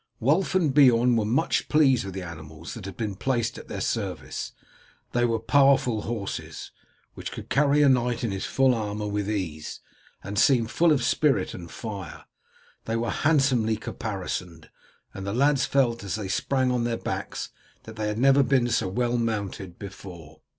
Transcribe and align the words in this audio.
Wulf 0.19 0.55
and 0.55 0.73
Beorn 0.73 1.15
were 1.15 1.25
much 1.25 1.69
pleased 1.69 2.05
with 2.05 2.15
the 2.15 2.23
animals 2.23 2.73
that 2.73 2.85
had 2.85 2.97
been 2.97 3.13
placed 3.13 3.59
at 3.59 3.67
their 3.67 3.79
service. 3.81 4.51
They 5.11 5.25
were 5.25 5.37
powerful 5.37 6.01
horses, 6.01 6.71
which 7.13 7.31
could 7.31 7.49
carry 7.51 7.83
a 7.83 7.87
knight 7.87 8.23
in 8.23 8.31
his 8.31 8.47
full 8.47 8.73
armour 8.73 9.05
with 9.05 9.29
ease, 9.29 9.79
and 10.23 10.39
seemed 10.39 10.71
full 10.71 10.91
of 10.91 11.03
spirit 11.03 11.53
and 11.53 11.69
fire. 11.69 12.25
They 12.85 12.95
were 12.95 13.11
handsomely 13.11 13.77
caparisoned, 13.77 14.71
and 15.13 15.23
the 15.23 15.33
lads 15.33 15.67
felt 15.67 16.03
as 16.03 16.15
they 16.15 16.29
sprang 16.29 16.71
on 16.71 16.79
to 16.79 16.85
their 16.85 16.97
backs 16.97 17.49
that 17.83 17.95
they 17.95 18.07
had 18.07 18.17
never 18.17 18.41
been 18.41 18.69
so 18.69 18.87
well 18.87 19.19
mounted 19.19 19.77
before. 19.77 20.41